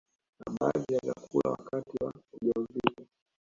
na 0.39 0.45
baadhi 0.59 0.93
ya 0.93 0.99
vyakula 1.03 1.49
wakati 1.51 2.03
wa 2.03 2.13
ujauzito 2.33 3.05